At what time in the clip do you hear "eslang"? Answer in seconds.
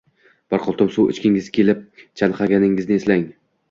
3.03-3.33